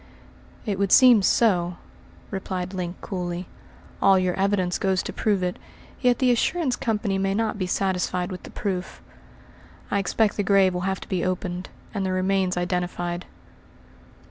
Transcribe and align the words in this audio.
"It 0.65 0.79
would 0.79 0.91
seem 0.91 1.21
so," 1.21 1.75
replied 2.31 2.73
Link 2.73 2.99
coolly. 3.01 3.47
"All 4.01 4.17
your 4.17 4.33
evidence 4.33 4.79
goes 4.79 5.03
to 5.03 5.13
prove 5.13 5.43
it, 5.43 5.59
yet 5.99 6.17
the 6.17 6.31
assurance 6.31 6.75
company 6.75 7.19
may 7.19 7.35
not 7.35 7.59
be 7.59 7.67
satisfied 7.67 8.31
with 8.31 8.41
the 8.41 8.49
proof. 8.49 9.03
I 9.91 9.99
expect 9.99 10.37
the 10.37 10.43
grave 10.43 10.73
will 10.73 10.81
have 10.89 11.01
to 11.01 11.07
be 11.07 11.23
opened, 11.23 11.69
and 11.93 12.03
the 12.03 12.11
remains 12.13 12.57
identified." 12.57 13.27